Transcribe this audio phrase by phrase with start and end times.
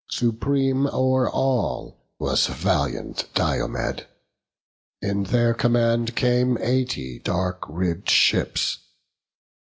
[0.09, 4.07] Supreme o'er all was valiant Diomed.
[4.99, 8.79] In their command came eighty dark ribb'd ships.